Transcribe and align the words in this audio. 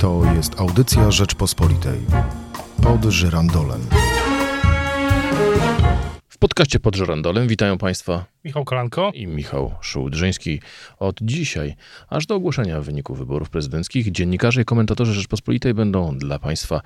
To 0.00 0.22
jest 0.36 0.60
audycja 0.60 1.10
Rzeczpospolitej. 1.10 2.00
Pod 2.82 3.04
żyrandolem. 3.04 3.80
W 6.28 6.38
podcaście 6.38 6.80
pod 6.80 6.96
żyrandolem 6.96 7.48
witają 7.48 7.78
Państwa 7.78 8.24
Michał 8.44 8.64
Kolanko. 8.64 9.10
i 9.14 9.26
Michał 9.26 9.74
Szułdrzyński. 9.80 10.60
Od 10.98 11.16
dzisiaj, 11.22 11.74
aż 12.08 12.26
do 12.26 12.34
ogłoszenia 12.34 12.80
wyników 12.80 13.18
wyborów 13.18 13.50
prezydenckich, 13.50 14.12
dziennikarze 14.12 14.62
i 14.62 14.64
komentatorzy 14.64 15.14
Rzeczpospolitej 15.14 15.74
będą 15.74 16.18
dla 16.18 16.38
Państwa 16.38 16.80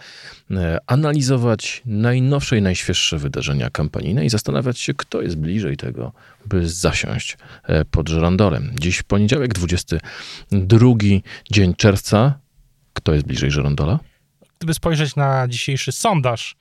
e, 0.51 0.79
analizować 0.87 1.83
najnowsze 1.87 2.59
i 2.59 2.63
najświeższe 2.63 3.19
wydarzenia 3.19 3.71
kampanijne 3.71 4.25
i 4.25 4.29
zastanawiać 4.29 4.79
się, 4.79 4.95
kto 4.95 5.23
jest 5.23 5.37
bliżej 5.37 5.77
tego, 5.77 6.13
by 6.47 6.69
zasiąść 6.69 7.39
e, 7.63 7.85
pod 7.85 8.09
żyrandolem. 8.09 8.71
Dziś 8.81 9.03
poniedziałek, 9.03 9.53
22 9.55 10.89
dzień 11.51 11.75
czerwca. 11.75 12.44
Kto 12.95 13.15
jest 13.15 13.27
bliżej 13.27 13.51
żyrandola? 13.51 13.99
Gdyby 14.59 14.75
spojrzeć 14.75 15.17
na 15.17 15.49
dzisiejszy 15.49 15.93
sondaż, 15.93 16.57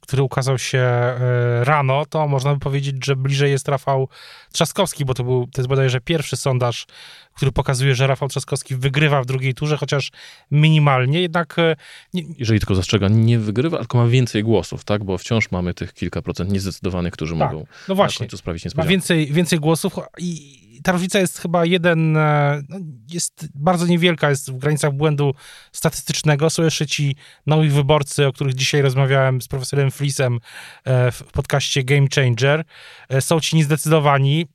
który 0.00 0.22
ukazał 0.22 0.58
się 0.58 0.78
e, 0.78 1.16
rano, 1.64 2.06
to 2.06 2.28
można 2.28 2.54
by 2.54 2.60
powiedzieć, 2.60 3.04
że 3.04 3.16
bliżej 3.16 3.50
jest 3.50 3.68
Rafał 3.68 4.08
Trzaskowski, 4.52 5.04
bo 5.04 5.14
to 5.14 5.24
był, 5.24 5.46
to 5.52 5.60
jest 5.60 5.68
bodajże 5.68 6.00
pierwszy 6.00 6.36
sondaż, 6.36 6.86
który 7.34 7.52
pokazuje, 7.52 7.94
że 7.94 8.06
Rafał 8.06 8.28
Trzaskowski 8.28 8.74
wygrywa 8.76 9.22
w 9.22 9.26
drugiej 9.26 9.54
turze, 9.54 9.76
chociaż 9.76 10.10
minimalnie, 10.50 11.20
jednak 11.20 11.58
e, 11.58 11.76
nie, 12.14 12.22
Jeżeli 12.38 12.60
tylko 12.60 12.74
zastrzega, 12.74 13.08
nie 13.08 13.38
wygrywa, 13.38 13.78
tylko 13.78 13.98
ma 13.98 14.06
więcej 14.06 14.42
głosów, 14.42 14.84
tak? 14.84 15.04
Bo 15.04 15.18
wciąż 15.18 15.50
mamy 15.50 15.74
tych 15.74 15.92
kilka 15.92 16.22
procent 16.22 16.52
niezdecydowanych, 16.52 17.12
którzy 17.12 17.32
Tak, 17.38 17.38
mogą 17.52 17.58
no 17.58 17.66
na 17.88 17.94
właśnie, 17.94 18.18
końcu 18.26 18.36
sprawić 18.36 18.64
ma 18.64 18.66
niespodziankę. 18.66 18.90
więcej, 18.90 19.26
więcej 19.32 19.58
głosów 19.60 19.94
i 20.18 20.65
ta 20.86 20.92
różnica 20.92 21.18
jest 21.18 21.38
chyba 21.38 21.64
jeden, 21.64 22.16
e, 22.16 22.62
no, 22.68 22.78
jest 23.12 23.48
bardzo 23.54 23.86
niewielka, 23.86 24.30
jest 24.30 24.52
w 24.52 24.58
granicach 24.58 24.92
błędu 24.92 25.34
statystycznego. 25.72 26.50
Są 26.50 26.62
jeszcze 26.62 26.86
ci 26.86 27.16
nowi 27.46 27.68
wyborcy, 27.68 28.26
o 28.26 28.32
których 28.32 28.54
dzisiaj 28.54 28.82
rozmawiałem 28.82 29.42
z 29.42 29.48
profesorem 29.48 29.90
Flisem 29.90 30.38
e, 30.84 31.12
w 31.12 31.22
podcaście 31.22 31.84
Game 31.84 32.06
Changer. 32.14 32.64
E, 33.08 33.20
Są 33.20 33.40
ci 33.40 33.56
niezdecydowani, 33.56 34.46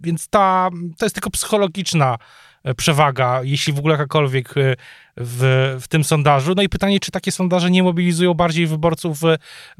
więc 0.00 0.28
ta, 0.28 0.70
to 0.98 1.06
jest 1.06 1.14
tylko 1.14 1.30
psychologiczna 1.30 2.16
przewaga, 2.76 3.40
jeśli 3.42 3.72
w 3.72 3.78
ogóle 3.78 3.92
jakakolwiek 3.92 4.54
w, 5.16 5.76
w 5.80 5.88
tym 5.88 6.04
sondażu. 6.04 6.52
No 6.56 6.62
i 6.62 6.68
pytanie, 6.68 7.00
czy 7.00 7.10
takie 7.10 7.32
sondaże 7.32 7.70
nie 7.70 7.82
mobilizują 7.82 8.34
bardziej 8.34 8.66
wyborców 8.66 9.20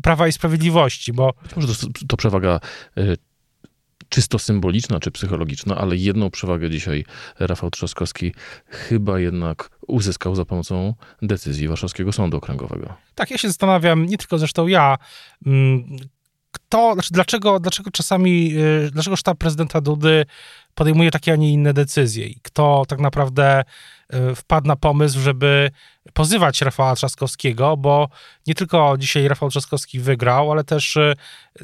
Prawa 0.02 0.28
i 0.28 0.32
Sprawiedliwości, 0.32 1.12
bo 1.12 1.34
może 1.56 1.68
to, 1.68 1.86
to 2.08 2.16
przewaga 2.16 2.60
czysto 4.08 4.38
symboliczna 4.38 5.00
czy 5.00 5.10
psychologiczna, 5.10 5.76
ale 5.76 5.96
jedną 5.96 6.30
przewagę 6.30 6.70
dzisiaj 6.70 7.04
Rafał 7.38 7.70
Trzaskowski 7.70 8.32
chyba 8.66 9.20
jednak 9.20 9.70
uzyskał 9.86 10.34
za 10.34 10.44
pomocą 10.44 10.94
decyzji 11.22 11.68
Warszawskiego 11.68 12.12
Sądu 12.12 12.36
Okręgowego. 12.36 12.94
Tak, 13.14 13.30
ja 13.30 13.38
się 13.38 13.48
zastanawiam, 13.48 14.06
nie 14.06 14.18
tylko 14.18 14.38
zresztą 14.38 14.66
ja, 14.66 14.96
kto, 16.68 16.92
znaczy 16.94 17.08
dlaczego, 17.12 17.60
dlaczego 17.60 17.90
czasami, 17.90 18.52
y, 18.56 18.90
dlaczego 18.92 19.16
sztab 19.16 19.38
prezydenta 19.38 19.80
Dudy 19.80 20.26
podejmuje 20.74 21.10
takie, 21.10 21.32
a 21.32 21.36
nie 21.36 21.52
inne 21.52 21.72
decyzje? 21.72 22.26
I 22.26 22.40
kto 22.42 22.84
tak 22.88 23.00
naprawdę 23.00 23.64
y, 24.14 24.34
wpadł 24.34 24.68
na 24.68 24.76
pomysł, 24.76 25.20
żeby 25.20 25.70
pozywać 26.12 26.62
Rafała 26.62 26.94
Trzaskowskiego, 26.94 27.76
bo 27.76 28.08
nie 28.46 28.54
tylko 28.54 28.94
dzisiaj 28.98 29.28
Rafał 29.28 29.50
Trzaskowski 29.50 30.00
wygrał, 30.00 30.52
ale 30.52 30.64
też 30.64 30.96
y, 30.96 31.14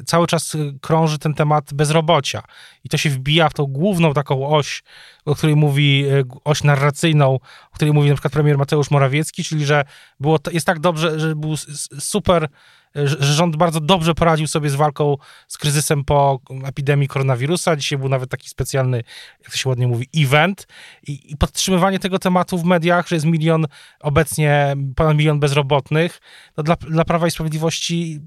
cały 0.05 0.27
czas 0.27 0.57
krąży 0.81 1.19
ten 1.19 1.33
temat 1.33 1.73
bezrobocia. 1.73 2.43
I 2.83 2.89
to 2.89 2.97
się 2.97 3.09
wbija 3.09 3.49
w 3.49 3.53
tą 3.53 3.65
główną 3.65 4.13
taką 4.13 4.47
oś, 4.47 4.83
o 5.25 5.35
której 5.35 5.55
mówi, 5.55 6.05
oś 6.43 6.63
narracyjną, 6.63 7.39
o 7.71 7.75
której 7.75 7.93
mówi 7.93 8.09
na 8.09 8.15
przykład 8.15 8.33
premier 8.33 8.57
Mateusz 8.57 8.91
Morawiecki, 8.91 9.43
czyli 9.43 9.65
że 9.65 9.85
było, 10.19 10.39
to- 10.39 10.51
jest 10.51 10.65
tak 10.65 10.79
dobrze, 10.79 11.19
że 11.19 11.35
był 11.35 11.57
super 11.99 12.49
że 12.95 13.07
że 13.19 13.33
rząd 13.33 13.55
bardzo 13.55 13.79
dobrze 13.79 14.13
poradził 14.13 14.47
sobie 14.47 14.69
z 14.69 14.75
walką 14.75 15.17
z 15.47 15.57
kryzysem 15.57 16.03
po 16.03 16.39
epidemii 16.65 17.07
koronawirusa. 17.07 17.75
Dzisiaj 17.75 17.99
był 17.99 18.09
nawet 18.09 18.29
taki 18.29 18.49
specjalny, 18.49 19.03
jak 19.43 19.51
to 19.51 19.57
się 19.57 19.69
ładnie 19.69 19.87
mówi, 19.87 20.09
event 20.15 20.67
i, 21.07 21.31
i 21.31 21.37
podtrzymywanie 21.37 21.99
tego 21.99 22.19
tematu 22.19 22.57
w 22.57 22.63
mediach, 22.63 23.07
że 23.07 23.15
jest 23.15 23.25
milion, 23.25 23.65
obecnie 23.99 24.75
ponad 24.95 25.17
milion 25.17 25.39
bezrobotnych, 25.39 26.19
to 26.55 26.63
dla, 26.63 26.75
dla 26.75 27.05
Prawa 27.05 27.27
i 27.27 27.31
Sprawiedliwości 27.31 28.19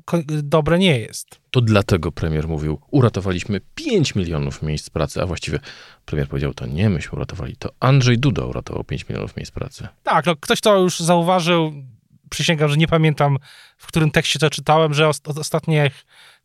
dobre 0.43 0.79
nie 0.79 0.99
jest. 0.99 1.41
To 1.51 1.61
dlatego 1.61 2.13
premier 2.13 2.49
mówił, 2.49 2.81
uratowaliśmy 2.91 3.61
5 3.75 4.15
milionów 4.15 4.63
miejsc 4.63 4.91
pracy, 4.91 5.23
a 5.23 5.27
właściwie 5.27 5.59
premier 6.05 6.29
powiedział, 6.29 6.55
to 6.55 6.67
nie 6.67 6.91
myśmy 6.91 7.17
uratowali, 7.17 7.57
to 7.57 7.71
Andrzej 7.81 8.19
Duda 8.19 8.45
uratował 8.45 8.85
5 8.85 9.09
milionów 9.09 9.37
miejsc 9.37 9.53
pracy. 9.53 9.89
Tak, 10.03 10.27
no 10.27 10.37
ktoś 10.37 10.61
to 10.61 10.79
już 10.79 11.01
zauważył. 11.01 11.73
Przysięgam, 12.31 12.69
że 12.69 12.77
nie 12.77 12.89
pamiętam, 12.89 13.39
w 13.77 13.87
którym 13.87 14.11
tekście 14.11 14.39
to 14.39 14.51
czytałem, 14.51 14.95
że 14.95 15.09
od 15.09 15.39
ostatnie 15.39 15.91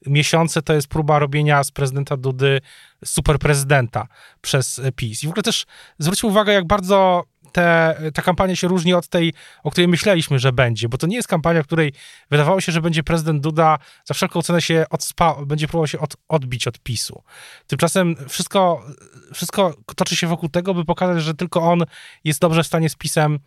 miesiące 0.06 0.62
to 0.62 0.74
jest 0.74 0.88
próba 0.88 1.20
robienia 1.20 1.64
z 1.64 1.72
prezydenta 1.72 2.18
Dudy 2.18 2.62
superprezydenta 3.06 4.08
przez 4.42 4.80
e, 4.80 4.92
PiS. 4.92 5.24
I 5.24 5.28
w 5.28 5.30
ogóle 5.30 5.44
też 5.44 5.66
zwróćmy 6.00 6.30
uwagę, 6.30 6.54
jak 6.54 6.68
bardzo 6.68 7.24
te, 7.52 7.96
ta 8.14 8.22
kampania 8.22 8.56
się 8.56 8.68
różni 8.68 8.94
od 8.94 9.08
tej, 9.08 9.34
o 9.64 9.72
której 9.72 9.88
myśleliśmy, 9.88 10.40
że 10.40 10.54
będzie, 10.54 10.90
bo 10.90 10.98
to 10.98 11.08
nie 11.08 11.16
jest 11.16 11.28
kampania, 11.28 11.64
w 11.64 11.66
której 11.66 11.94
wydawało 12.30 12.62
się, 12.62 12.72
że 12.72 12.82
będzie 12.82 13.04
prezydent 13.04 13.42
Duda 13.42 13.78
za 14.06 14.14
wszelką 14.14 14.42
cenę 14.42 14.62
się 14.62 14.86
odspa, 14.90 15.36
będzie 15.46 15.68
próbował 15.68 15.88
się 15.88 16.00
od, 16.00 16.16
odbić 16.28 16.68
od 16.68 16.80
PiSu. 16.80 17.24
Tymczasem 17.68 18.16
wszystko, 18.30 18.86
wszystko 19.34 19.74
toczy 19.96 20.16
się 20.16 20.28
wokół 20.28 20.50
tego, 20.50 20.74
by 20.74 20.86
pokazać, 20.86 21.24
że 21.24 21.34
tylko 21.34 21.62
on 21.62 21.84
jest 22.24 22.42
dobrze 22.42 22.64
w 22.64 22.68
stanie 22.68 22.90
z 22.90 22.96
PiSem 22.96 23.40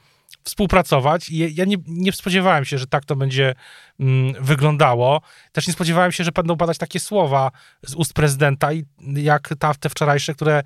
współpracować. 0.45 1.31
Ja 1.31 1.65
nie, 1.65 1.77
nie 1.87 2.13
spodziewałem 2.13 2.65
się, 2.65 2.79
że 2.79 2.87
tak 2.87 3.05
to 3.05 3.17
będzie 3.17 3.55
mm, 4.01 4.35
wyglądało. 4.41 5.21
Też 5.53 5.67
nie 5.67 5.73
spodziewałem 5.73 6.13
się, 6.13 6.25
że 6.25 6.33
będą 6.33 6.57
padać 6.57 6.79
takie 6.79 7.01
słowa 7.01 7.51
z 7.83 7.95
ust 7.95 8.13
prezydenta, 8.13 8.69
jak 9.17 9.55
ta, 9.59 9.75
te 9.75 9.89
wczorajsze, 9.89 10.35
które 10.35 10.55
e, 10.55 10.63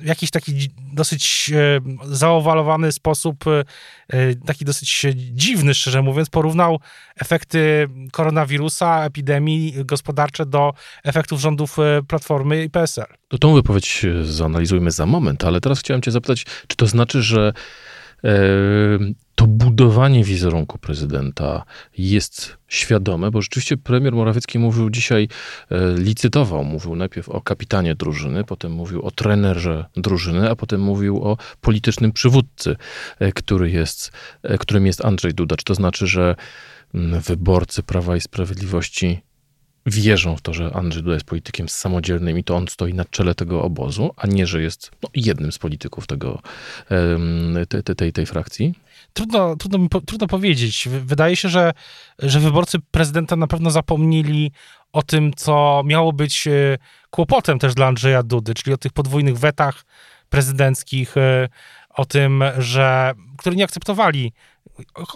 w 0.00 0.04
jakiś 0.04 0.30
taki 0.30 0.68
dosyć 0.92 1.50
e, 1.54 1.80
zaowalowany 2.04 2.92
sposób, 2.92 3.44
e, 3.46 4.34
taki 4.46 4.64
dosyć 4.64 5.06
dziwny, 5.14 5.74
szczerze 5.74 6.02
mówiąc, 6.02 6.30
porównał 6.30 6.80
efekty 7.16 7.88
koronawirusa, 8.12 9.04
epidemii 9.04 9.74
gospodarcze 9.84 10.46
do 10.46 10.72
efektów 11.04 11.40
rządów 11.40 11.76
Platformy 12.08 12.64
i 12.64 12.70
PSL. 12.70 13.06
To 13.28 13.38
tą 13.38 13.54
wypowiedź 13.54 14.06
zanalizujmy 14.22 14.90
za 14.90 15.06
moment, 15.06 15.44
ale 15.44 15.60
teraz 15.60 15.80
chciałem 15.80 16.02
cię 16.02 16.10
zapytać, 16.10 16.46
czy 16.66 16.76
to 16.76 16.86
znaczy, 16.86 17.22
że 17.22 17.52
to 19.34 19.46
budowanie 19.46 20.24
wizerunku 20.24 20.78
prezydenta 20.78 21.64
jest 21.98 22.56
świadome, 22.68 23.30
bo 23.30 23.42
rzeczywiście 23.42 23.76
premier 23.76 24.12
Morawiecki 24.12 24.58
mówił 24.58 24.90
dzisiaj, 24.90 25.28
e, 25.70 25.94
licytował, 25.96 26.64
mówił 26.64 26.96
najpierw 26.96 27.28
o 27.28 27.40
kapitanie 27.40 27.94
drużyny, 27.94 28.44
potem 28.44 28.72
mówił 28.72 29.02
o 29.02 29.10
trenerze 29.10 29.84
drużyny, 29.96 30.50
a 30.50 30.56
potem 30.56 30.80
mówił 30.80 31.24
o 31.24 31.36
politycznym 31.60 32.12
przywódcy, 32.12 32.76
e, 33.18 33.32
który 33.32 33.70
jest, 33.70 34.12
e, 34.42 34.58
którym 34.58 34.86
jest 34.86 35.04
Andrzej 35.04 35.34
Duda. 35.34 35.56
Czy 35.56 35.64
to 35.64 35.74
znaczy, 35.74 36.06
że 36.06 36.36
mm, 36.94 37.20
wyborcy 37.20 37.82
Prawa 37.82 38.16
i 38.16 38.20
Sprawiedliwości 38.20 39.22
wierzą 39.86 40.36
w 40.36 40.40
to, 40.40 40.54
że 40.54 40.70
Andrzej 40.74 41.02
Duda 41.02 41.14
jest 41.14 41.26
politykiem 41.26 41.68
samodzielnym 41.68 42.38
i 42.38 42.44
to 42.44 42.56
on 42.56 42.68
stoi 42.68 42.94
na 42.94 43.04
czele 43.04 43.34
tego 43.34 43.62
obozu, 43.62 44.10
a 44.16 44.26
nie, 44.26 44.46
że 44.46 44.62
jest 44.62 44.90
no, 45.02 45.08
jednym 45.14 45.52
z 45.52 45.58
polityków 45.58 46.06
tego, 46.06 46.42
te, 47.68 47.82
te, 47.82 47.94
tej, 47.94 48.12
tej 48.12 48.26
frakcji? 48.26 48.74
trudno, 49.12 49.56
trudno, 49.56 50.00
trudno 50.06 50.26
powiedzieć. 50.26 50.88
Wydaje 51.04 51.36
się, 51.36 51.48
że, 51.48 51.72
że 52.18 52.40
wyborcy 52.40 52.78
prezydenta 52.90 53.36
na 53.36 53.46
pewno 53.46 53.70
zapomnieli 53.70 54.52
o 54.92 55.02
tym, 55.02 55.32
co 55.36 55.82
miało 55.84 56.12
być 56.12 56.46
e, 56.46 56.78
kłopotem 57.10 57.58
też 57.58 57.74
dla 57.74 57.86
Andrzeja 57.86 58.22
Dudy, 58.22 58.54
czyli 58.54 58.74
o 58.74 58.78
tych 58.78 58.92
podwójnych 58.92 59.38
wetach 59.38 59.84
prezydenckich, 60.28 61.16
e, 61.16 61.48
o 61.90 62.04
tym, 62.04 62.44
że 62.58 63.12
które 63.38 63.56
nie 63.56 63.64
akceptowali 63.64 64.32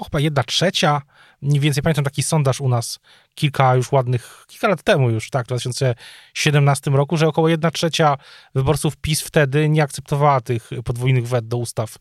chyba 0.04 0.20
jedna 0.20 0.42
trzecia, 0.42 1.02
mniej 1.46 1.60
więcej 1.60 1.82
pamiętam 1.82 2.04
taki 2.04 2.22
sondaż 2.22 2.60
u 2.60 2.68
nas 2.68 2.98
kilka 3.34 3.74
już 3.74 3.92
ładnych, 3.92 4.44
kilka 4.46 4.68
lat 4.68 4.82
temu 4.82 5.10
już, 5.10 5.30
tak, 5.30 5.44
w 5.44 5.48
2017 5.48 6.90
roku, 6.90 7.16
że 7.16 7.28
około 7.28 7.48
jedna 7.48 7.70
trzecia 7.70 8.16
wyborców 8.54 8.96
PiS 8.96 9.20
wtedy 9.20 9.68
nie 9.68 9.82
akceptowała 9.82 10.40
tych 10.40 10.70
podwójnych 10.84 11.28
wet 11.28 11.48
do 11.48 11.56
ustaw 11.56 11.96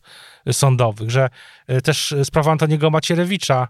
sądowych, 0.52 1.10
że 1.10 1.28
y, 1.70 1.82
też 1.82 2.14
sprawa 2.24 2.52
Antoniego 2.52 2.90
Macierewicza, 2.90 3.68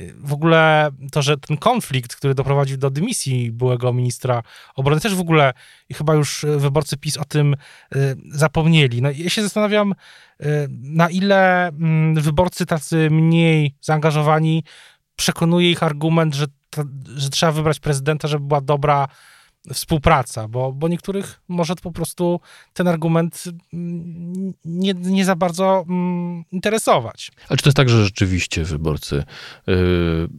y, 0.00 0.14
w 0.18 0.32
ogóle 0.32 0.90
to, 1.12 1.22
że 1.22 1.36
ten 1.36 1.56
konflikt, 1.56 2.16
który 2.16 2.34
doprowadził 2.34 2.76
do 2.76 2.90
dymisji 2.90 3.52
byłego 3.52 3.92
ministra 3.92 4.42
obrony, 4.74 5.00
też 5.00 5.14
w 5.14 5.20
ogóle 5.20 5.52
chyba 5.92 6.14
już 6.14 6.46
wyborcy 6.56 6.96
PiS 6.96 7.16
o 7.16 7.24
tym 7.24 7.56
y, 7.94 8.16
zapomnieli. 8.30 9.02
No, 9.02 9.10
ja 9.10 9.30
się 9.30 9.42
zastanawiam, 9.42 9.94
na 10.82 11.10
ile 11.10 11.68
mm, 11.68 12.14
wyborcy 12.14 12.66
tacy 12.66 13.10
mniej 13.10 13.74
zaangażowani 13.80 14.64
przekonuje 15.20 15.70
ich 15.70 15.82
argument, 15.82 16.34
że, 16.34 16.46
że 17.16 17.30
trzeba 17.30 17.52
wybrać 17.52 17.80
prezydenta, 17.80 18.28
żeby 18.28 18.46
była 18.46 18.60
dobra 18.60 19.08
współpraca, 19.72 20.48
bo, 20.48 20.72
bo 20.72 20.88
niektórych 20.88 21.40
może 21.48 21.74
po 21.76 21.92
prostu 21.92 22.40
ten 22.72 22.88
argument 22.88 23.44
mm, 23.72 24.52
nie, 24.64 24.94
nie 24.94 25.24
za 25.24 25.36
bardzo 25.36 25.84
mm, 25.88 26.44
interesować. 26.52 27.32
Ale 27.48 27.56
czy 27.56 27.62
to 27.62 27.68
jest 27.68 27.76
tak, 27.76 27.88
że 27.88 28.04
rzeczywiście 28.04 28.64
wyborcy 28.64 29.24
y, 29.68 29.72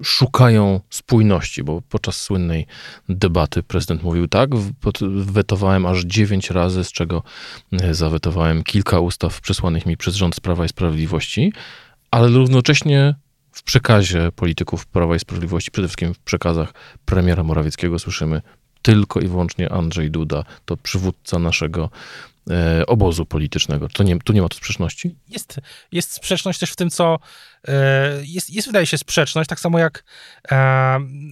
szukają 0.04 0.80
spójności? 0.90 1.64
Bo 1.64 1.82
podczas 1.82 2.16
słynnej 2.16 2.68
debaty 3.10 3.64
prezydent 3.64 4.04
mówił 4.04 4.28
tak, 4.28 4.50
wetowałem 5.16 5.86
aż 5.86 6.04
dziewięć 6.04 6.50
razy, 6.50 6.84
z 6.84 6.92
czego 6.92 7.24
y, 7.74 7.94
zawetowałem 7.94 8.64
kilka 8.64 9.00
ustaw 9.00 9.42
przesłanych 9.42 9.86
mi 9.86 9.98
przez 9.98 10.16
rząd 10.16 10.42
Prawa 10.42 10.66
i 10.66 10.70
Sprawiedliwości, 10.70 11.54
ale 12.12 12.28
równocześnie 12.28 13.16
w 13.52 13.64
przekazie 13.64 14.32
polityków 14.32 14.86
Prawa 14.86 15.16
i 15.16 15.20
Sprawiedliwości, 15.20 15.72
przede 15.72 15.88
wszystkim 15.88 16.14
w 16.14 16.20
przekazach 16.20 16.74
premiera 17.06 17.44
Morawieckiego 17.44 18.00
słyszymy 18.00 18.42
tylko 18.82 19.20
i 19.20 19.28
wyłącznie 19.28 19.72
Andrzej 19.72 20.12
Duda, 20.12 20.44
to 20.66 20.78
przywódca 20.78 21.40
naszego 21.40 21.90
e, 22.50 22.86
obozu 22.86 23.26
politycznego. 23.26 23.88
To 23.90 24.04
nie, 24.04 24.20
tu 24.20 24.34
nie 24.34 24.42
ma 24.42 24.50
tu 24.50 24.58
sprzeczności? 24.58 25.16
Jest, 25.30 25.60
jest 25.92 26.12
sprzeczność 26.12 26.60
też 26.60 26.72
w 26.72 26.76
tym, 26.76 26.90
co 26.90 27.20
e, 27.68 28.22
jest, 28.24 28.50
jest, 28.50 28.68
wydaje 28.68 28.86
się, 28.86 28.98
sprzeczność, 28.98 29.50
tak 29.50 29.60
samo 29.60 29.80
jak 29.80 30.04
e, 30.52 30.56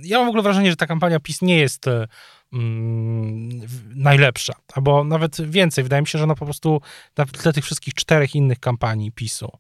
ja 0.04 0.18
mam 0.18 0.25
w 0.25 0.30
ogóle 0.30 0.44
wrażenie, 0.44 0.69
że 0.69 0.75
ta 0.75 0.88
kampania 0.88 1.19
PiS 1.19 1.42
nie 1.42 1.57
jest 1.57 1.88
e, 1.88 2.07
mm, 2.54 3.50
najlepsza, 3.95 4.54
albo 4.74 5.04
nawet 5.04 5.50
więcej. 5.50 5.83
Wydaje 5.83 6.01
mi 6.01 6.07
się, 6.07 6.18
że 6.18 6.24
ona 6.24 6.36
po 6.36 6.45
prostu 6.45 6.81
na 7.18 7.25
tle 7.25 7.54
tych 7.54 7.66
wszystkich 7.66 7.94
czterech 7.94 8.36
innych 8.36 8.60
kampanii 8.60 9.12
PiSu, 9.12 9.51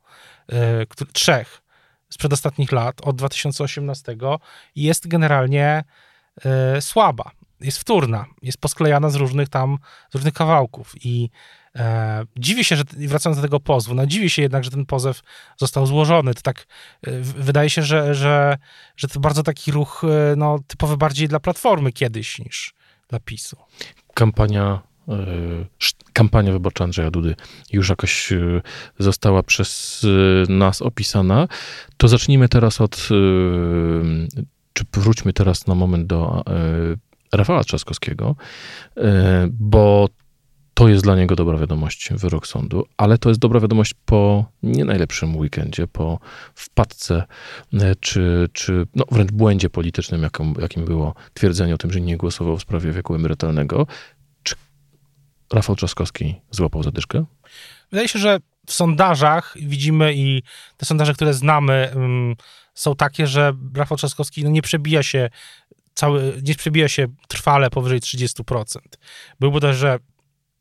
e, 0.51 0.85
trzech 1.13 1.61
z 2.09 2.17
przedostatnich 2.17 2.71
lat, 2.71 3.01
od 3.01 3.15
2018, 3.15 4.17
jest 4.75 5.07
generalnie 5.07 5.83
e, 6.45 6.81
słaba 6.81 7.31
jest 7.61 7.77
wtórna, 7.77 8.25
jest 8.41 8.57
posklejana 8.57 9.09
z 9.09 9.15
różnych 9.15 9.49
tam, 9.49 9.77
z 10.11 10.15
różnych 10.15 10.33
kawałków 10.33 11.05
i 11.05 11.29
e, 11.75 12.25
dziwię 12.37 12.63
się, 12.63 12.75
że, 12.75 12.83
wracając 12.97 13.37
do 13.37 13.41
tego 13.41 13.59
pozwu, 13.59 13.95
no 13.95 14.05
dziwię 14.05 14.29
się 14.29 14.41
jednak, 14.41 14.63
że 14.63 14.71
ten 14.71 14.85
pozew 14.85 15.21
został 15.57 15.85
złożony. 15.85 16.33
To 16.33 16.41
tak, 16.41 16.67
e, 17.07 17.11
wydaje 17.21 17.69
się, 17.69 17.83
że, 17.83 18.15
że, 18.15 18.57
że 18.97 19.07
to 19.07 19.19
bardzo 19.19 19.43
taki 19.43 19.71
ruch, 19.71 20.03
e, 20.03 20.35
no, 20.35 20.59
typowy 20.67 20.97
bardziej 20.97 21.27
dla 21.27 21.39
Platformy 21.39 21.91
kiedyś 21.91 22.39
niż 22.39 22.73
dla 23.07 23.19
PiSu. 23.19 23.57
Kampania 24.13 24.88
kampania 26.13 26.51
wyborcza 26.51 26.83
Andrzeja 26.83 27.11
Dudy 27.11 27.35
już 27.71 27.89
jakoś 27.89 28.31
e, 28.31 28.61
została 28.99 29.43
przez 29.43 30.05
nas 30.49 30.81
opisana, 30.81 31.47
to 31.97 32.07
zacznijmy 32.07 32.49
teraz 32.49 32.81
od, 32.81 33.09
czy 34.73 34.83
wróćmy 34.93 35.33
teraz 35.33 35.67
na 35.67 35.75
moment 35.75 36.07
do 36.07 36.43
Rafała 37.33 37.63
Trzaskowskiego, 37.63 38.35
bo 39.49 40.09
to 40.79 40.87
jest 40.87 41.03
dla 41.03 41.15
niego 41.15 41.35
dobra 41.35 41.57
wiadomość, 41.57 42.09
wyrok 42.13 42.47
sądu, 42.47 42.85
ale 42.97 43.17
to 43.17 43.29
jest 43.29 43.41
dobra 43.41 43.59
wiadomość 43.59 43.93
po 44.05 44.45
nie 44.63 44.85
najlepszym 44.85 45.37
weekendzie, 45.37 45.87
po 45.87 46.19
wpadce, 46.55 47.23
czy, 47.99 48.49
czy 48.53 48.87
no 48.95 49.05
wręcz 49.11 49.31
błędzie 49.31 49.69
politycznym, 49.69 50.23
jakim, 50.23 50.53
jakim 50.61 50.85
było 50.85 51.13
twierdzenie 51.33 51.75
o 51.75 51.77
tym, 51.77 51.91
że 51.91 52.01
nie 52.01 52.17
głosował 52.17 52.57
w 52.57 52.61
sprawie 52.61 52.91
wieku 52.91 53.15
emerytalnego. 53.15 53.87
Rafał 55.53 55.75
Trzaskowski 55.75 56.35
złapał 56.51 56.83
zadyszkę? 56.83 57.25
Wydaje 57.91 58.07
się, 58.07 58.19
że 58.19 58.39
w 58.67 58.73
sondażach 58.73 59.55
widzimy 59.61 60.13
i 60.13 60.43
te 60.77 60.85
sondaże, 60.85 61.13
które 61.13 61.33
znamy, 61.33 61.91
um, 61.95 62.35
są 62.73 62.95
takie, 62.95 63.27
że 63.27 63.53
Rafał 63.75 63.97
Trzaskowski 63.97 64.43
no, 64.43 64.49
nie 64.49 64.61
przebija 64.61 65.03
się 65.03 65.29
cały, 65.93 66.41
nie 66.43 66.55
przebija 66.55 66.87
się 66.87 67.07
trwale 67.27 67.69
powyżej 67.69 67.99
30%. 67.99 68.79
Był 69.39 69.51
bodajże 69.51 69.99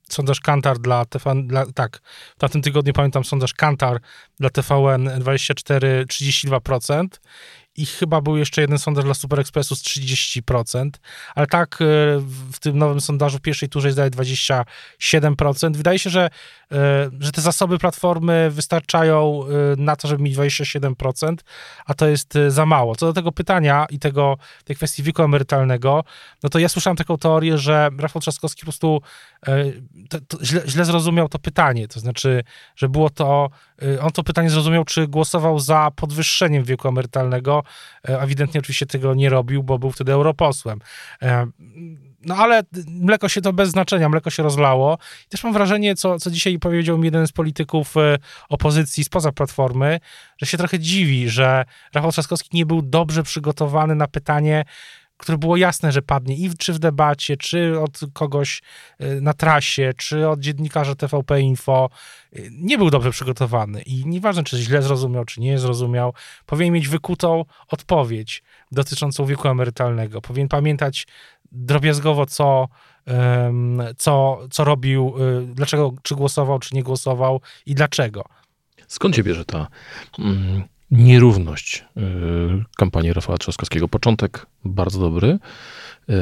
sondaż 0.09 0.41
Kantar 0.41 0.79
dla 0.79 1.05
TVN, 1.05 1.47
dla, 1.47 1.67
tak, 1.73 2.01
w 2.43 2.51
tym 2.51 2.63
tygodniu 2.63 2.93
pamiętam 2.93 3.25
sondaż 3.25 3.55
Kantar 3.55 4.01
dla 4.41 4.51
TVN 4.51 5.11
24, 5.21 6.05
32% 6.05 7.07
i 7.79 7.87
chyba 7.87 8.21
był 8.21 8.37
jeszcze 8.37 8.61
jeden 8.61 8.79
sondaż 8.79 9.05
dla 9.05 9.15
Super 9.15 9.41
Expressu 9.41 9.77
z 9.77 9.83
30%, 9.83 10.91
ale 11.35 11.47
tak 11.47 11.75
e, 11.75 11.85
w 12.53 12.59
tym 12.61 12.79
nowym 12.79 13.01
sondażu 13.01 13.39
w 13.39 13.41
pierwszej 13.41 13.69
turze 13.69 13.89
jest 13.89 13.99
daje 13.99 14.11
27%. 14.11 15.77
Wydaje 15.77 15.99
się, 15.99 16.11
że, 16.11 16.31
e, 16.73 17.11
że 17.21 17.33
te 17.33 17.41
zasoby 17.41 17.79
platformy 17.79 18.51
wystarczają 18.51 19.41
e, 19.45 19.47
na 19.77 19.97
to, 19.97 20.09
żeby 20.09 20.23
mieć 20.23 20.37
27%, 20.37 21.35
a 21.87 21.95
to 21.95 22.09
jest 22.09 22.35
za 22.49 22.67
mało. 22.67 22.97
Co 22.97 23.07
do 23.07 23.13
tego 23.13 23.33
pytania 23.33 23.87
i 23.91 23.99
tego, 23.99 24.39
tej 24.65 24.77
kwestii 24.77 25.03
wieku 25.03 25.23
emerytalnego, 25.23 26.05
no 26.43 26.49
to 26.49 26.59
ja 26.59 26.69
słyszałem 26.69 26.97
taką 26.97 27.19
teorię, 27.19 27.59
że 27.59 27.91
Rafał 27.99 28.23
Trzaskowski 28.23 28.61
po 28.61 28.67
prostu 28.67 29.03
to, 30.09 30.19
to 30.29 30.45
źle, 30.45 30.63
źle 30.67 30.85
zrozumiał 30.85 31.29
to 31.29 31.39
pytanie, 31.39 31.89
to 31.89 32.01
znaczy, 32.01 32.45
że 32.77 32.89
było 32.89 33.11
to, 33.11 33.51
on 34.01 34.11
to 34.11 34.23
pytanie 34.23 34.51
zrozumiał, 34.51 34.85
czy 34.85 35.09
głosował 35.09 35.59
za 35.59 35.91
podwyższeniem 35.97 36.65
wieku 36.65 36.89
emerytalnego, 36.89 37.63
ewidentnie 38.03 38.61
oczywiście 38.61 38.87
tego 38.87 39.15
nie 39.15 39.29
robił, 39.29 39.63
bo 39.63 39.79
był 39.79 39.91
wtedy 39.91 40.13
europosłem. 40.13 40.79
E, 41.23 41.47
no 42.27 42.37
ale 42.37 42.63
mleko 42.89 43.29
się 43.29 43.41
to 43.41 43.53
bez 43.53 43.71
znaczenia, 43.71 44.09
mleko 44.09 44.31
się 44.31 44.43
rozlało. 44.43 44.99
I 45.27 45.29
też 45.29 45.45
mam 45.45 45.53
wrażenie, 45.53 45.95
co, 45.95 46.19
co 46.19 46.31
dzisiaj 46.31 46.59
powiedział 46.59 46.99
mi 46.99 47.05
jeden 47.05 47.27
z 47.27 47.33
polityków 47.33 47.97
e, 47.97 48.19
opozycji 48.49 49.05
spoza 49.05 49.33
Platformy, 49.33 50.01
że 50.39 50.47
się 50.47 50.59
trochę 50.59 50.79
dziwi, 50.79 51.29
że 51.29 51.65
Rafał 51.95 52.13
Trzaskowski 52.13 52.49
nie 52.53 52.67
był 52.67 52.83
dobrze 52.83 53.23
przygotowany 53.23 53.95
na 53.95 54.07
pytanie, 54.07 54.65
które 55.19 55.39
było 55.39 55.57
jasne, 55.57 55.93
że 55.93 56.03
padnie 56.03 56.37
i 56.37 56.51
czy 56.59 56.73
w 56.73 56.79
debacie, 56.79 57.37
czy 57.37 57.81
od 57.81 58.01
kogoś 58.13 58.63
y, 59.01 59.21
na 59.21 59.33
trasie, 59.33 59.93
czy 59.97 60.29
od 60.29 60.41
dziennikarza 60.41 60.95
TVP 60.95 61.41
Info, 61.41 61.91
y, 62.37 62.49
nie 62.53 62.79
był 62.79 62.91
dobrze 62.91 63.11
przygotowany 63.11 63.83
i 63.83 64.07
nieważne, 64.07 64.45
czy 64.45 64.59
źle 64.59 64.83
zrozumiał, 64.83 65.25
czy 65.25 65.41
nie 65.41 65.59
zrozumiał, 65.59 66.15
powinien 66.47 66.75
mieć 66.75 66.89
wykutą 66.89 67.45
odpowiedź 67.69 68.43
dotyczącą 68.73 69.25
wieku 69.25 69.49
emerytalnego. 69.49 70.21
Powinien 70.21 70.49
pamiętać 70.49 71.07
drobiazgowo, 71.53 72.27
co, 72.27 72.69
co, 73.97 74.39
co 74.51 74.65
robił, 74.65 75.15
y, 75.43 75.55
dlaczego, 75.55 75.93
czy 76.03 76.15
głosował, 76.15 76.59
czy 76.59 76.75
nie 76.75 76.83
głosował 76.83 77.41
i 77.67 77.75
dlaczego. 77.75 78.25
Skąd 78.87 79.17
się 79.17 79.23
bierze 79.23 79.45
ta 79.45 79.67
mm, 80.19 80.63
nierówność 80.91 81.85
y, 81.97 82.01
kampanii 82.77 83.13
Rafała 83.13 83.39
Trzaskowskiego. 83.39 83.89
Początek 83.89 84.47
bardzo 84.65 85.01
dobry. 85.01 85.29
Y, 85.29 86.13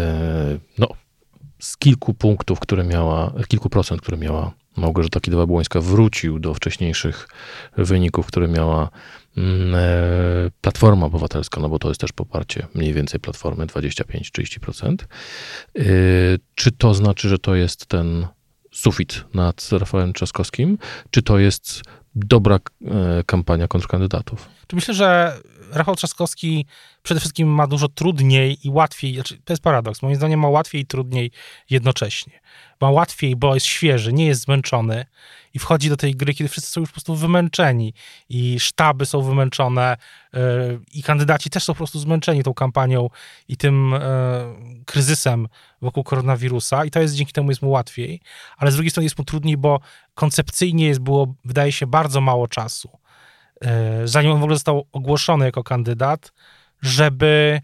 no, 0.79 0.89
z 1.59 1.77
kilku 1.77 2.15
punktów, 2.15 2.61
które 2.61 2.85
miała, 2.85 3.33
kilku 3.49 3.71
procent, 3.71 4.01
które 4.01 4.17
miała 4.17 4.53
Małgorzata 4.77 5.21
Kidawa-Błońska, 5.21 5.83
wrócił 5.83 6.39
do 6.39 6.55
wcześniejszych 6.55 7.29
wyników, 7.77 8.27
które 8.27 8.49
miała 8.49 8.91
mm, 9.37 9.75
e, 9.75 9.79
Platforma 10.61 11.07
Obywatelska, 11.07 11.61
no 11.61 11.69
bo 11.69 11.79
to 11.79 11.89
jest 11.89 12.01
też 12.01 12.13
poparcie 12.13 12.67
mniej 12.75 12.93
więcej 12.93 13.21
Platformy 13.21 13.67
25-30%. 13.67 14.95
Y, 15.79 16.39
czy 16.55 16.73
to 16.73 16.95
znaczy, 16.95 17.29
że 17.29 17.39
to 17.39 17.55
jest 17.55 17.87
ten 17.87 18.27
sufit 18.73 19.25
nad 19.35 19.69
Rafałem 19.73 20.13
Trzaskowskim, 20.13 20.79
czy 21.11 21.23
to 21.23 21.39
jest 21.39 21.83
dobra 22.17 22.57
e, 22.57 23.25
kampania 23.27 23.69
kontrkandydatów? 23.69 24.49
Myślę, 24.73 24.95
że 24.95 25.39
Rafał 25.73 25.97
Trzaskowski 25.97 26.67
przede 27.07 27.21
wszystkim 27.21 27.49
ma 27.49 27.67
dużo 27.67 27.89
trudniej 27.89 28.67
i 28.67 28.71
łatwiej, 28.71 29.15
znaczy 29.15 29.39
to 29.45 29.53
jest 29.53 29.63
paradoks, 29.63 30.03
moim 30.03 30.17
zdaniem 30.17 30.41
ma 30.41 30.49
łatwiej 30.49 30.81
i 30.81 30.87
trudniej 30.87 31.31
jednocześnie. 31.71 32.41
Ma 32.81 32.91
łatwiej, 32.91 33.37
bo 33.37 33.55
jest 33.55 33.67
świeży, 33.67 34.13
nie 34.13 34.27
jest 34.27 34.41
zmęczony 34.41 35.07
i 35.55 35.59
wchodzi 35.59 35.89
do 35.89 35.97
tej 35.97 36.15
gry, 36.15 36.35
kiedy 36.35 36.49
wszyscy 36.49 36.71
są 36.71 36.81
już 36.81 36.91
po 36.91 36.95
prostu 36.95 37.17
wymęczeni 37.17 37.95
i 38.29 38.61
sztaby 38.61 39.07
są 39.07 39.23
wymęczone 39.23 39.97
yy, 40.33 40.41
i 40.95 41.03
kandydaci 41.03 41.51
też 41.51 41.65
są 41.65 41.73
po 41.73 41.77
prostu 41.77 41.99
zmęczeni 41.99 42.43
tą 42.43 42.55
kampanią 42.55 43.11
i 43.49 43.57
tym 43.57 43.91
yy, 43.91 44.85
kryzysem 44.85 45.49
wokół 45.83 46.05
koronawirusa 46.05 46.85
i 46.85 46.91
to 46.91 47.01
jest 47.01 47.15
dzięki 47.15 47.33
temu 47.33 47.51
jest 47.51 47.63
mu 47.63 47.71
łatwiej, 47.71 48.21
ale 48.57 48.71
z 48.71 48.75
drugiej 48.75 48.91
strony 48.91 49.05
jest 49.05 49.19
mu 49.19 49.25
trudniej, 49.25 49.57
bo 49.57 49.81
koncepcyjnie 50.15 50.87
jest 50.87 51.01
było, 51.01 51.35
wydaje 51.45 51.73
się, 51.73 51.87
bardzo 51.87 52.21
mało 52.21 52.49
czasu 52.49 52.99
E, 53.61 54.09
zanim 54.09 54.33
on 54.33 54.41
w 54.41 54.43
ogóle 54.43 54.57
został 54.57 54.87
ogłoszony 54.93 55.45
jako 55.45 55.65
kandydat, 55.65 56.33
żeby 56.87 57.61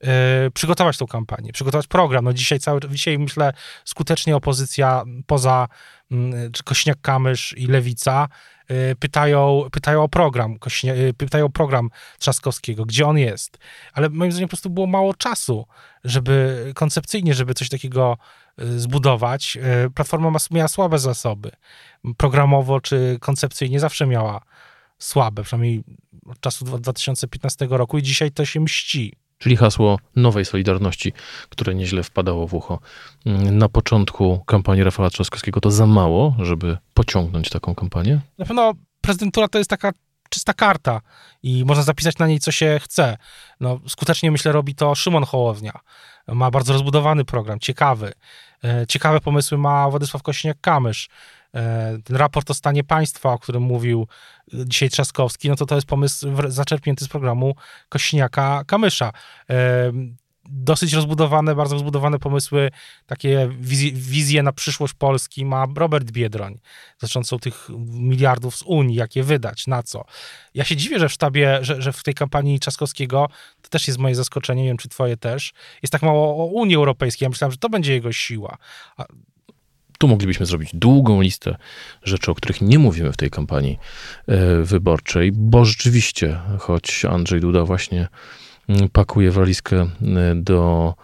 e, 0.00 0.50
przygotować 0.50 0.98
tą 0.98 1.06
kampanię, 1.06 1.52
przygotować 1.52 1.86
program. 1.86 2.24
No 2.24 2.32
dzisiaj, 2.32 2.60
cały, 2.60 2.80
dzisiaj 2.90 3.18
myślę, 3.18 3.52
skutecznie 3.84 4.36
opozycja 4.36 5.04
poza 5.26 5.68
mm, 6.10 6.52
Kośniak-Kamysz 6.52 7.54
i 7.56 7.66
Lewica 7.66 8.28
e, 8.68 8.94
pytają, 8.94 9.62
pytają 9.72 10.02
o 10.02 10.08
program, 10.08 10.58
Kośnia, 10.58 10.94
pytają 11.16 11.44
o 11.44 11.50
program 11.50 11.90
Trzaskowskiego, 12.18 12.84
gdzie 12.84 13.06
on 13.06 13.18
jest. 13.18 13.58
Ale 13.92 14.08
moim 14.08 14.32
zdaniem 14.32 14.48
po 14.48 14.50
prostu 14.50 14.70
było 14.70 14.86
mało 14.86 15.14
czasu, 15.14 15.66
żeby 16.04 16.72
koncepcyjnie, 16.74 17.34
żeby 17.34 17.54
coś 17.54 17.68
takiego 17.68 18.16
zbudować. 18.58 19.58
Platforma 19.94 20.38
miała 20.50 20.68
słabe 20.68 20.98
zasoby. 20.98 21.50
Programowo 22.16 22.80
czy 22.80 23.18
koncepcyjnie 23.20 23.80
zawsze 23.80 24.06
miała 24.06 24.40
słabe, 24.98 25.42
przynajmniej 25.42 25.84
od 26.28 26.40
czasu 26.40 26.64
2015 26.64 27.66
roku 27.70 27.98
i 27.98 28.02
dzisiaj 28.02 28.32
to 28.32 28.44
się 28.44 28.60
mści. 28.60 29.12
Czyli 29.38 29.56
hasło 29.56 29.98
nowej 30.16 30.44
Solidarności, 30.44 31.12
które 31.48 31.74
nieźle 31.74 32.02
wpadało 32.02 32.46
w 32.46 32.54
ucho 32.54 32.78
mm, 33.26 33.58
na 33.58 33.68
początku 33.68 34.42
kampanii 34.46 34.84
Rafała 34.84 35.10
Trzaskowskiego, 35.10 35.60
to 35.60 35.70
za 35.70 35.86
mało, 35.86 36.36
żeby 36.38 36.78
pociągnąć 36.94 37.50
taką 37.50 37.74
kampanię? 37.74 38.20
Na 38.38 38.44
pewno 38.44 38.72
prezydentura 39.00 39.48
to 39.48 39.58
jest 39.58 39.70
taka 39.70 39.92
czysta 40.30 40.54
karta 40.54 41.00
i 41.42 41.64
można 41.64 41.82
zapisać 41.82 42.18
na 42.18 42.26
niej, 42.26 42.40
co 42.40 42.52
się 42.52 42.80
chce. 42.82 43.16
No, 43.60 43.80
skutecznie, 43.88 44.30
myślę, 44.30 44.52
robi 44.52 44.74
to 44.74 44.94
Szymon 44.94 45.24
Hołownia. 45.24 45.80
Ma 46.28 46.50
bardzo 46.50 46.72
rozbudowany 46.72 47.24
program, 47.24 47.60
ciekawy. 47.60 48.12
E, 48.64 48.86
ciekawe 48.88 49.20
pomysły 49.20 49.58
ma 49.58 49.90
Władysław 49.90 50.22
Kośniak-Kamysz. 50.22 51.08
E, 51.56 51.98
ten 52.04 52.16
raport 52.16 52.50
o 52.50 52.54
stanie 52.54 52.84
państwa, 52.84 53.32
o 53.32 53.38
którym 53.38 53.62
mówił 53.62 54.06
dzisiaj 54.52 54.90
Trzaskowski, 54.90 55.48
no 55.48 55.56
to 55.56 55.66
to 55.66 55.74
jest 55.74 55.86
pomysł 55.86 56.26
zaczerpnięty 56.48 57.04
z 57.04 57.08
programu 57.08 57.54
Kośniaka-Kamysza 57.90 59.10
e, 59.50 59.92
dosyć 60.48 60.92
rozbudowane, 60.92 61.54
bardzo 61.54 61.74
rozbudowane 61.74 62.18
pomysły, 62.18 62.70
takie 63.06 63.48
wizje, 63.60 63.92
wizje, 63.92 64.42
na 64.42 64.52
przyszłość 64.52 64.94
Polski 64.94 65.44
ma 65.44 65.66
Robert 65.76 66.10
Biedroń, 66.10 66.58
dotyczącą 67.00 67.38
tych 67.38 67.68
miliardów 67.88 68.56
z 68.56 68.62
Unii, 68.62 68.96
jakie 68.96 69.22
wydać, 69.22 69.66
na 69.66 69.82
co. 69.82 70.04
Ja 70.54 70.64
się 70.64 70.76
dziwię, 70.76 70.98
że 70.98 71.08
w 71.08 71.12
sztabie, 71.12 71.58
że, 71.60 71.82
że 71.82 71.92
w 71.92 72.02
tej 72.02 72.14
kampanii 72.14 72.60
Trzaskowskiego, 72.60 73.28
to 73.62 73.68
też 73.68 73.86
jest 73.86 73.98
moje 73.98 74.14
zaskoczenie, 74.14 74.62
nie 74.62 74.68
wiem, 74.68 74.76
czy 74.76 74.88
twoje 74.88 75.16
też, 75.16 75.52
jest 75.82 75.92
tak 75.92 76.02
mało 76.02 76.44
o 76.44 76.46
Unii 76.46 76.76
Europejskiej. 76.76 77.26
Ja 77.26 77.30
myślałem, 77.30 77.52
że 77.52 77.58
to 77.58 77.68
będzie 77.68 77.92
jego 77.92 78.12
siła. 78.12 78.56
A... 78.96 79.04
Tu 79.98 80.08
moglibyśmy 80.08 80.46
zrobić 80.46 80.70
długą 80.74 81.20
listę 81.20 81.56
rzeczy, 82.02 82.30
o 82.30 82.34
których 82.34 82.60
nie 82.60 82.78
mówimy 82.78 83.12
w 83.12 83.16
tej 83.16 83.30
kampanii 83.30 83.78
e, 84.26 84.62
wyborczej, 84.62 85.32
bo 85.32 85.64
rzeczywiście, 85.64 86.38
choć 86.58 87.04
Andrzej 87.04 87.40
Duda 87.40 87.64
właśnie 87.64 88.08
Mm, 88.68 88.88
pakuje 88.88 89.30
walizkę 89.30 89.82
y, 89.82 89.88
do, 90.34 90.94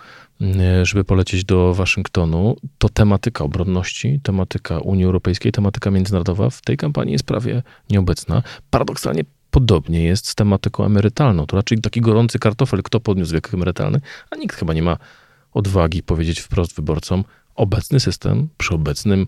y, 0.40 0.46
żeby 0.86 1.04
polecieć 1.04 1.44
do 1.44 1.74
Waszyngtonu, 1.74 2.56
to 2.78 2.88
tematyka 2.88 3.44
obronności, 3.44 4.20
tematyka 4.22 4.78
Unii 4.78 5.04
Europejskiej, 5.04 5.52
tematyka 5.52 5.90
międzynarodowa 5.90 6.50
w 6.50 6.60
tej 6.60 6.76
kampanii 6.76 7.12
jest 7.12 7.24
prawie 7.24 7.62
nieobecna. 7.90 8.42
Paradoksalnie 8.70 9.24
podobnie 9.50 10.04
jest 10.04 10.28
z 10.28 10.34
tematyką 10.34 10.84
emerytalną. 10.84 11.46
To 11.46 11.56
raczej 11.56 11.78
taki 11.78 12.00
gorący 12.00 12.38
kartofel, 12.38 12.82
kto 12.82 13.00
podniósł 13.00 13.32
wiek 13.32 13.54
emerytalny, 13.54 14.00
a 14.30 14.36
nikt 14.36 14.56
chyba 14.56 14.74
nie 14.74 14.82
ma 14.82 14.96
odwagi 15.52 16.02
powiedzieć 16.02 16.40
wprost 16.40 16.76
wyborcom, 16.76 17.24
obecny 17.54 18.00
system 18.00 18.48
przy, 18.58 18.74
obecnym, 18.74 19.26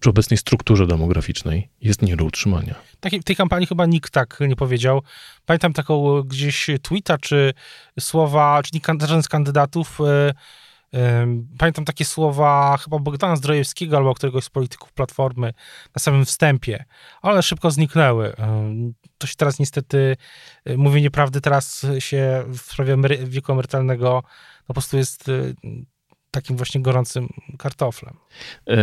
przy 0.00 0.10
obecnej 0.10 0.38
strukturze 0.38 0.86
demograficznej 0.86 1.68
jest 1.80 2.02
nie 2.02 2.16
do 2.16 2.24
utrzymania. 2.24 2.74
Takiej, 3.00 3.22
tej 3.22 3.36
kampanii 3.36 3.66
chyba 3.66 3.86
nikt 3.86 4.12
tak 4.12 4.38
nie 4.40 4.56
powiedział. 4.56 5.02
Pamiętam 5.46 5.72
taką 5.72 6.22
gdzieś 6.22 6.70
tweeta, 6.82 7.18
czy 7.18 7.54
słowa, 8.00 8.62
czy 8.62 8.80
żaden 9.00 9.22
z 9.22 9.28
kandydatów, 9.28 9.98
yy, 9.98 10.34
Pamiętam 11.58 11.84
takie 11.84 12.04
słowa 12.04 12.76
chyba 12.76 12.98
Bogdana 12.98 13.36
Zdrojewskiego 13.36 13.96
albo 13.96 14.14
któregoś 14.14 14.44
z 14.44 14.50
polityków 14.50 14.92
Platformy 14.92 15.52
na 15.96 16.00
samym 16.00 16.24
wstępie, 16.24 16.84
ale 17.22 17.42
szybko 17.42 17.70
zniknęły. 17.70 18.32
To 19.18 19.26
się 19.26 19.34
teraz 19.36 19.58
niestety, 19.58 20.16
e, 20.64 20.76
mówienie 20.76 21.10
prawdy 21.10 21.40
teraz 21.40 21.86
się 21.98 22.44
w 22.46 22.58
sprawie 22.58 22.96
wieku 23.24 23.52
emerytalnego 23.52 24.22
no 24.60 24.66
po 24.66 24.74
prostu 24.74 24.96
jest 24.96 25.30
takim 26.30 26.56
właśnie 26.56 26.80
gorącym 26.80 27.28
kartoflem. 27.58 28.14
E, 28.68 28.76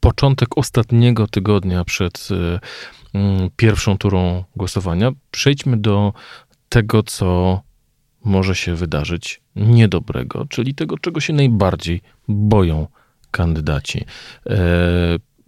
początek 0.00 0.58
ostatniego 0.58 1.26
tygodnia 1.26 1.84
przed 1.84 2.28
e, 2.30 2.60
mm, 3.18 3.50
pierwszą 3.56 3.98
turą 3.98 4.44
głosowania. 4.56 5.12
Przejdźmy 5.30 5.76
do 5.76 6.12
tego, 6.68 7.02
co 7.02 7.60
może 8.24 8.54
się 8.54 8.74
wydarzyć 8.74 9.40
niedobrego, 9.56 10.46
czyli 10.48 10.74
tego, 10.74 10.98
czego 10.98 11.20
się 11.20 11.32
najbardziej 11.32 12.00
boją 12.28 12.86
kandydaci. 13.30 14.04
E, 14.46 14.58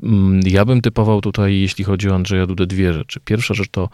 mm, 0.02 0.40
ja 0.46 0.64
bym 0.64 0.80
typował 0.80 1.20
tutaj, 1.20 1.60
jeśli 1.60 1.84
chodzi 1.84 2.10
o 2.10 2.14
Andrzeja 2.14 2.46
Dudę, 2.46 2.66
dwie 2.66 2.92
rzeczy. 2.92 3.20
Pierwsza 3.24 3.54
rzecz 3.54 3.68
to 3.70 3.88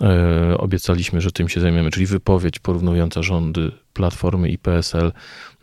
e, 0.00 0.58
obiecaliśmy, 0.58 1.20
że 1.20 1.32
tym 1.32 1.48
się 1.48 1.60
zajmiemy, 1.60 1.90
czyli 1.90 2.06
wypowiedź 2.06 2.58
porównująca 2.58 3.22
rządy 3.22 3.72
Platformy 3.92 4.48
i 4.48 4.58
PSL 4.58 5.12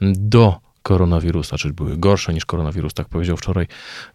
do 0.01 0.62
koronawirusa, 0.83 1.57
czy 1.57 1.73
były 1.73 1.97
gorsze 1.97 2.33
niż 2.33 2.45
koronawirus, 2.45 2.93
tak 2.93 3.09
powiedział 3.09 3.37
wczoraj 3.37 3.67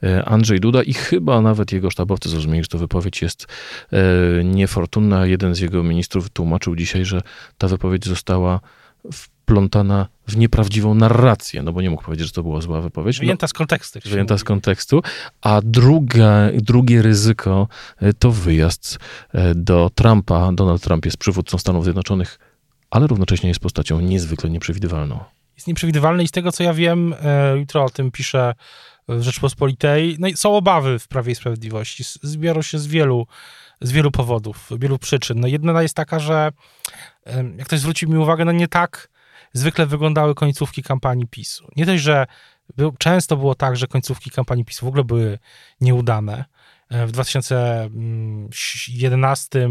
e, 0.02 0.24
Andrzej 0.24 0.60
Duda 0.60 0.82
i 0.82 0.92
chyba 0.92 1.40
nawet 1.40 1.72
jego 1.72 1.90
sztabowcy 1.90 2.28
zrozumieli, 2.28 2.62
że 2.62 2.68
to 2.68 2.78
wypowiedź 2.78 3.22
jest 3.22 3.46
e, 3.92 4.44
niefortunna. 4.44 5.26
Jeden 5.26 5.54
z 5.54 5.60
jego 5.60 5.82
ministrów 5.82 6.30
tłumaczył 6.30 6.76
dzisiaj, 6.76 7.04
że 7.04 7.22
ta 7.58 7.68
wypowiedź 7.68 8.06
została 8.06 8.60
wplątana 9.12 10.08
w 10.28 10.36
nieprawdziwą 10.36 10.94
narrację, 10.94 11.62
no 11.62 11.72
bo 11.72 11.82
nie 11.82 11.90
mógł 11.90 12.02
powiedzieć, 12.02 12.26
że 12.26 12.32
to 12.32 12.42
była 12.42 12.60
zła 12.60 12.80
wypowiedź. 12.80 13.18
Wyjęta 13.18 13.44
no, 13.44 13.48
z 13.48 13.52
kontekstu. 13.52 13.98
Wyjęta 14.04 14.38
z 14.38 14.44
kontekstu. 14.44 15.02
A 15.40 15.60
druga, 15.64 16.48
drugie 16.54 17.02
ryzyko 17.02 17.68
e, 18.00 18.12
to 18.12 18.30
wyjazd 18.30 18.98
do 19.54 19.90
Trumpa. 19.94 20.52
Donald 20.52 20.82
Trump 20.82 21.04
jest 21.04 21.16
przywódcą 21.16 21.58
Stanów 21.58 21.84
Zjednoczonych, 21.84 22.38
ale 22.90 23.06
równocześnie 23.06 23.48
jest 23.48 23.60
postacią 23.60 24.00
niezwykle 24.00 24.50
nieprzewidywalną 24.50 25.37
jest 25.58 25.66
nieprzewidywalny 25.66 26.22
i 26.22 26.28
z 26.28 26.30
tego, 26.30 26.52
co 26.52 26.62
ja 26.62 26.74
wiem, 26.74 27.14
e, 27.22 27.58
jutro 27.58 27.84
o 27.84 27.90
tym 27.90 28.10
piszę 28.10 28.54
w 29.08 29.22
Rzeczpospolitej, 29.22 30.16
no 30.18 30.28
i 30.28 30.36
są 30.36 30.56
obawy 30.56 30.98
w 30.98 31.08
Prawie 31.08 31.32
i 31.32 31.34
Sprawiedliwości. 31.34 32.04
Zbiorą 32.22 32.62
się 32.62 32.78
z 32.78 32.86
wielu, 32.86 33.26
z 33.80 33.92
wielu 33.92 34.10
powodów, 34.10 34.70
wielu 34.78 34.98
przyczyn. 34.98 35.40
No 35.40 35.48
jedna 35.48 35.82
jest 35.82 35.94
taka, 35.94 36.18
że 36.18 36.52
jak 37.56 37.66
ktoś 37.66 37.80
zwrócił 37.80 38.10
mi 38.10 38.18
uwagę, 38.18 38.44
no 38.44 38.52
nie 38.52 38.68
tak 38.68 39.08
zwykle 39.52 39.86
wyglądały 39.86 40.34
końcówki 40.34 40.82
kampanii 40.82 41.26
PiSu. 41.26 41.68
Nie 41.76 41.86
dość, 41.86 42.02
że 42.02 42.26
był, 42.76 42.92
często 42.98 43.36
było 43.36 43.54
tak, 43.54 43.76
że 43.76 43.86
końcówki 43.86 44.30
kampanii 44.30 44.64
PiSu 44.64 44.86
w 44.86 44.88
ogóle 44.88 45.04
były 45.04 45.38
nieudane. 45.80 46.44
E, 46.90 47.06
w 47.06 47.12
2011, 47.12 49.68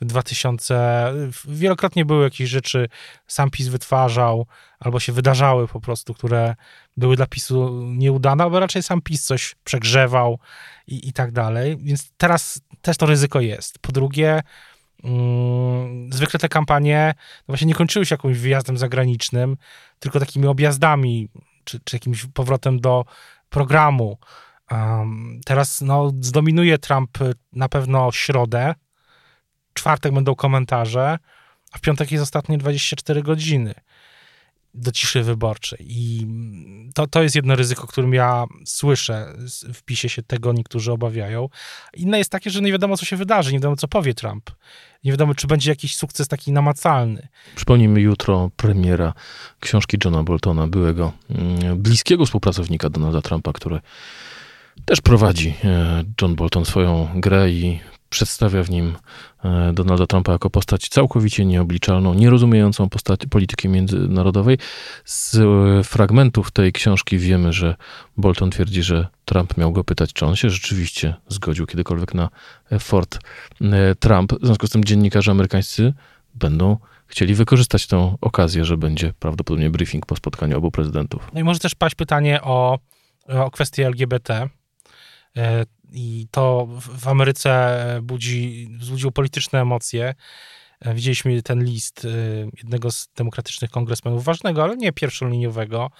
w 0.00 0.04
2000, 0.04 1.12
wielokrotnie 1.44 2.04
były 2.04 2.24
jakieś 2.24 2.50
rzeczy, 2.50 2.88
sam 3.26 3.50
PiS 3.50 3.68
wytwarzał, 3.68 4.46
albo 4.80 5.00
się 5.00 5.12
wydarzały 5.12 5.68
po 5.68 5.80
prostu, 5.80 6.14
które 6.14 6.54
były 6.96 7.16
dla 7.16 7.26
PiSu 7.26 7.82
nieudane, 7.84 8.44
albo 8.44 8.60
raczej 8.60 8.82
sam 8.82 9.02
PiS 9.02 9.24
coś 9.24 9.54
przegrzewał 9.64 10.38
i, 10.86 11.08
i 11.08 11.12
tak 11.12 11.32
dalej. 11.32 11.76
Więc 11.80 12.12
teraz 12.16 12.60
też 12.82 12.96
to 12.96 13.06
ryzyko 13.06 13.40
jest. 13.40 13.78
Po 13.78 13.92
drugie, 13.92 14.42
mm, 15.04 16.12
zwykle 16.12 16.40
te 16.40 16.48
kampanie 16.48 17.14
no 17.16 17.22
właśnie 17.46 17.66
nie 17.66 17.74
kończyły 17.74 18.06
się 18.06 18.14
jakimś 18.14 18.38
wyjazdem 18.38 18.78
zagranicznym, 18.78 19.56
tylko 19.98 20.20
takimi 20.20 20.46
objazdami, 20.46 21.28
czy, 21.64 21.80
czy 21.84 21.96
jakimś 21.96 22.26
powrotem 22.34 22.80
do 22.80 23.04
programu. 23.50 24.18
Teraz 25.44 25.80
no, 25.80 26.12
zdominuje 26.20 26.78
Trump 26.78 27.18
na 27.52 27.68
pewno 27.68 28.12
środę, 28.12 28.74
czwartek 29.74 30.14
będą 30.14 30.34
komentarze, 30.34 31.18
a 31.72 31.78
w 31.78 31.80
piątek 31.80 32.12
jest 32.12 32.22
ostatnie 32.22 32.58
24 32.58 33.22
godziny 33.22 33.74
do 34.74 34.92
ciszy 34.92 35.22
wyborczej. 35.22 35.78
I 35.82 36.26
to, 36.94 37.06
to 37.06 37.22
jest 37.22 37.34
jedno 37.34 37.56
ryzyko, 37.56 37.86
którym 37.86 38.14
ja 38.14 38.44
słyszę 38.64 39.34
w 39.74 39.82
PiSie 39.82 40.08
się 40.08 40.22
tego 40.22 40.52
niektórzy 40.52 40.92
obawiają. 40.92 41.48
Inne 41.94 42.18
jest 42.18 42.30
takie, 42.30 42.50
że 42.50 42.60
nie 42.60 42.72
wiadomo, 42.72 42.96
co 42.96 43.04
się 43.04 43.16
wydarzy, 43.16 43.52
nie 43.52 43.58
wiadomo, 43.58 43.76
co 43.76 43.88
powie 43.88 44.14
Trump. 44.14 44.50
Nie 45.04 45.10
wiadomo, 45.10 45.34
czy 45.34 45.46
będzie 45.46 45.70
jakiś 45.70 45.96
sukces 45.96 46.28
taki 46.28 46.52
namacalny. 46.52 47.28
Przypomnijmy 47.56 48.00
jutro 48.00 48.50
premiera 48.56 49.12
książki 49.60 49.96
Johna 50.04 50.22
Boltona, 50.22 50.66
byłego 50.66 51.12
mm, 51.30 51.82
bliskiego 51.82 52.26
współpracownika 52.26 52.90
Donalda 52.90 53.22
Trumpa, 53.22 53.52
który 53.52 53.80
też 54.84 55.00
prowadzi 55.00 55.54
e, 55.64 56.04
John 56.22 56.34
Bolton 56.34 56.64
swoją 56.64 57.08
grę 57.14 57.50
i 57.50 57.80
przedstawia 58.08 58.62
w 58.62 58.70
nim 58.70 58.96
e, 59.44 59.72
Donalda 59.72 60.06
Trumpa 60.06 60.32
jako 60.32 60.50
postać 60.50 60.88
całkowicie 60.88 61.44
nieobliczalną, 61.44 62.14
nierozumiejącą 62.14 62.88
postać 62.88 63.20
polityki 63.30 63.68
międzynarodowej. 63.68 64.58
Z 65.04 65.34
e, 65.34 65.84
fragmentów 65.84 66.50
tej 66.50 66.72
książki 66.72 67.18
wiemy, 67.18 67.52
że 67.52 67.76
Bolton 68.16 68.50
twierdzi, 68.50 68.82
że 68.82 69.06
Trump 69.24 69.56
miał 69.56 69.72
go 69.72 69.84
pytać, 69.84 70.12
czy 70.12 70.26
on 70.26 70.36
się 70.36 70.50
rzeczywiście 70.50 71.14
zgodził 71.28 71.66
kiedykolwiek 71.66 72.14
na 72.14 72.28
Fort 72.80 73.18
Trump. 74.00 74.32
W 74.32 74.46
związku 74.46 74.66
z 74.66 74.70
tym 74.70 74.84
dziennikarze 74.84 75.30
amerykańscy 75.30 75.92
będą 76.34 76.76
chcieli 77.06 77.34
wykorzystać 77.34 77.86
tę 77.86 78.16
okazję, 78.20 78.64
że 78.64 78.76
będzie 78.76 79.12
prawdopodobnie 79.18 79.70
briefing 79.70 80.06
po 80.06 80.16
spotkaniu 80.16 80.58
obu 80.58 80.70
prezydentów. 80.70 81.28
No 81.34 81.40
i 81.40 81.44
może 81.44 81.60
też 81.60 81.74
paść 81.74 81.94
pytanie 81.94 82.42
o, 82.42 82.78
o 83.28 83.50
kwestię 83.50 83.86
LGBT. 83.86 84.48
E, 85.36 85.64
I 85.92 86.26
to 86.30 86.68
w 86.80 87.08
Ameryce 87.08 87.78
budzi, 88.02 88.68
wzbudziło 88.78 89.12
polityczne 89.12 89.60
emocje. 89.60 90.14
E, 90.80 90.94
widzieliśmy 90.94 91.42
ten 91.42 91.64
list 91.64 92.04
e, 92.04 92.08
jednego 92.56 92.90
z 92.90 93.08
demokratycznych 93.16 93.70
kongresmenów, 93.70 94.24
ważnego, 94.24 94.64
ale 94.64 94.76
nie 94.76 94.92
pierwszoliniowego, 94.92 95.90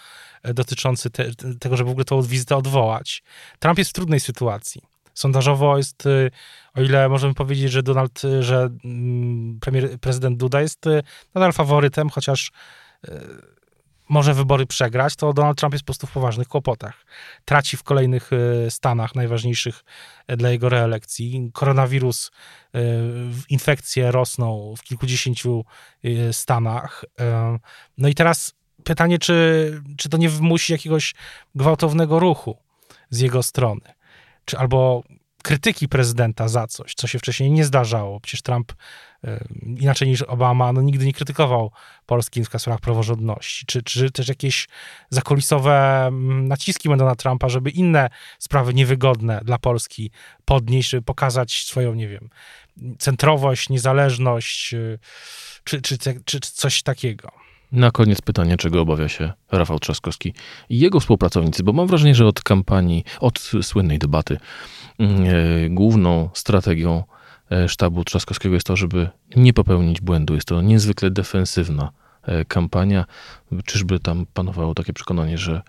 dotyczący 0.55 1.11
te, 1.11 1.25
tego, 1.61 1.77
żeby 1.77 1.89
w 1.89 1.91
ogóle 1.91 2.05
tą 2.05 2.23
wizytę 2.23 2.57
odwołać. 2.57 3.23
Trump 3.59 3.79
jest 3.79 3.91
w 3.91 3.95
trudnej 3.95 4.21
sytuacji. 4.21 4.83
Sondażowo 5.15 5.77
jest, 5.77 6.05
o 6.75 6.83
ile 6.83 7.09
możemy 7.09 7.35
powiedzieć, 7.35 7.73
że 7.73 7.83
Donald, 7.83 8.23
że 8.41 8.69
mm, 8.85 9.61
premier, 9.61 10.01
prezydent 10.01 10.39
Duda 10.39 10.61
jest 10.61 10.85
nadal 11.35 11.53
faworytem, 11.53 12.11
chociaż 12.11 12.53
może 14.12 14.35
wybory 14.35 14.66
przegrać, 14.66 15.16
to 15.16 15.33
Donald 15.33 15.59
Trump 15.59 15.73
jest 15.73 15.85
po 15.85 15.87
prostu 15.87 16.07
w 16.07 16.11
poważnych 16.11 16.49
kłopotach. 16.49 17.07
Traci 17.45 17.76
w 17.76 17.83
kolejnych 17.83 18.31
stanach 18.69 19.14
najważniejszych 19.14 19.85
dla 20.28 20.50
jego 20.50 20.69
reelekcji. 20.69 21.50
Koronawirus, 21.52 22.31
infekcje 23.49 24.11
rosną 24.11 24.75
w 24.78 24.83
kilkudziesięciu 24.83 25.64
stanach. 26.33 27.04
No 27.99 28.09
i 28.09 28.14
teraz 28.14 28.54
pytanie, 28.85 29.19
czy, 29.19 29.83
czy 29.97 30.09
to 30.09 30.16
nie 30.16 30.28
wymusi 30.28 30.73
jakiegoś 30.73 31.14
gwałtownego 31.54 32.19
ruchu 32.19 32.59
z 33.11 33.21
jego 33.21 33.42
strony? 33.42 33.95
Czy 34.45 34.59
albo 34.59 35.02
krytyki 35.43 35.89
prezydenta 35.89 36.49
za 36.49 36.67
coś, 36.67 36.95
co 36.95 37.07
się 37.07 37.19
wcześniej 37.19 37.51
nie 37.51 37.65
zdarzało. 37.65 38.21
Przecież 38.21 38.43
Trump, 38.43 38.73
e, 39.25 39.45
inaczej 39.65 40.09
niż 40.09 40.23
Obama, 40.23 40.73
no, 40.73 40.83
nigdy 40.83 41.07
nie 41.07 41.13
krytykował 41.13 41.71
Polski 42.07 42.45
w 42.45 42.47
sprawach 42.47 42.81
praworządności. 42.81 43.67
Czy, 43.67 43.83
czy 43.83 44.11
też 44.11 44.29
jakieś 44.29 44.69
zakulisowe 45.11 46.07
mm, 46.07 46.49
naciski 46.49 46.89
będą 46.89 47.05
na 47.05 47.17
Trumpa, 47.17 47.49
żeby 47.49 47.71
inne 47.71 48.11
sprawy 48.39 48.75
niewygodne 48.75 49.41
dla 49.45 49.59
Polski 49.59 50.11
podnieść, 50.45 50.91
żeby 50.91 51.03
pokazać 51.03 51.65
swoją, 51.65 51.95
nie 51.95 52.09
wiem, 52.09 52.29
centrowość, 52.99 53.69
niezależność, 53.69 54.75
e, 54.75 54.99
czy, 55.65 55.83
czy, 55.83 55.99
czy, 55.99 56.21
czy 56.25 56.41
coś 56.41 56.83
takiego. 56.83 57.52
Na 57.73 57.91
koniec 57.91 58.21
pytanie, 58.21 58.57
czego 58.57 58.81
obawia 58.81 59.09
się 59.09 59.33
Rafał 59.52 59.79
Trzaskowski 59.79 60.35
i 60.69 60.79
jego 60.79 61.00
współpracownicy, 61.00 61.62
bo 61.62 61.73
mam 61.73 61.87
wrażenie, 61.87 62.14
że 62.14 62.26
od 62.26 62.43
kampanii, 62.43 63.05
od 63.21 63.38
słynnej 63.62 63.99
debaty, 63.99 64.38
e, 64.99 65.07
główną 65.69 66.29
strategią 66.35 67.02
e, 67.50 67.69
sztabu 67.69 68.05
Trzaskowskiego 68.05 68.55
jest 68.55 68.67
to, 68.67 68.76
żeby 68.76 69.09
nie 69.37 69.52
popełnić 69.52 70.00
błędu. 70.00 70.35
Jest 70.35 70.49
to 70.49 70.62
niezwykle 70.62 71.11
defensywna 71.11 71.91
e, 72.23 72.45
kampania. 72.45 73.05
Czyżby 73.64 74.00
tam 74.00 74.26
panowało 74.35 74.75
takie 74.75 74.93
przekonanie, 74.93 75.38
że 75.38 75.62